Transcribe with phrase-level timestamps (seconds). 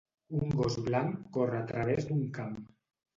[0.37, 2.57] Un gos blanc corre a través d'un camp.